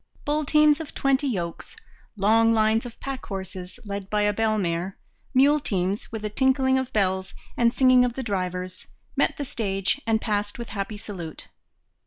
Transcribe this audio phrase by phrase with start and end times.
[0.25, 1.75] Bull teams of twenty yokes,
[2.17, 4.97] long lines of pack horses led by a bell mare,
[5.31, 10.01] mule teams with a tinkling of bells and singing of the drivers, met the stage
[10.07, 11.49] and passed with happy salute.